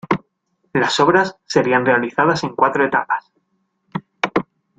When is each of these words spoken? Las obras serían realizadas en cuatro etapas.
Las 0.73 0.99
obras 0.99 1.37
serían 1.45 1.85
realizadas 1.85 2.43
en 2.43 2.55
cuatro 2.55 2.83
etapas. 2.83 3.31